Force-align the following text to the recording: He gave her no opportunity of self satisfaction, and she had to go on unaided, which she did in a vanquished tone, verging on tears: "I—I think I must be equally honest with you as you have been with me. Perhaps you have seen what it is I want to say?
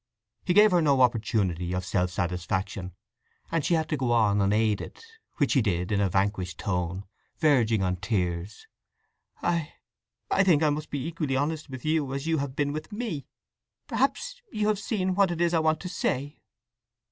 He 0.43 0.55
gave 0.55 0.71
her 0.71 0.81
no 0.81 1.01
opportunity 1.01 1.73
of 1.73 1.85
self 1.85 2.09
satisfaction, 2.09 2.95
and 3.51 3.63
she 3.63 3.75
had 3.75 3.87
to 3.89 3.97
go 3.97 4.11
on 4.13 4.41
unaided, 4.41 4.99
which 5.37 5.51
she 5.51 5.61
did 5.61 5.91
in 5.91 6.01
a 6.01 6.09
vanquished 6.09 6.57
tone, 6.57 7.05
verging 7.37 7.83
on 7.83 7.97
tears: 7.97 8.65
"I—I 9.43 10.43
think 10.43 10.63
I 10.63 10.71
must 10.71 10.89
be 10.89 11.05
equally 11.05 11.37
honest 11.37 11.69
with 11.69 11.85
you 11.85 12.15
as 12.15 12.25
you 12.25 12.39
have 12.39 12.55
been 12.55 12.73
with 12.73 12.91
me. 12.91 13.27
Perhaps 13.85 14.41
you 14.51 14.69
have 14.69 14.79
seen 14.79 15.13
what 15.13 15.29
it 15.29 15.39
is 15.39 15.53
I 15.53 15.59
want 15.59 15.79
to 15.81 15.89
say? 15.89 16.41